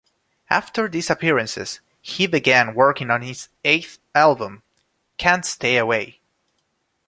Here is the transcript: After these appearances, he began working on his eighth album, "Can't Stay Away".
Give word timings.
After 0.49 0.87
these 0.87 1.11
appearances, 1.11 1.79
he 2.01 2.25
began 2.25 2.73
working 2.73 3.11
on 3.11 3.21
his 3.21 3.49
eighth 3.63 3.99
album, 4.15 4.63
"Can't 5.19 5.45
Stay 5.45 5.77
Away". 5.77 6.19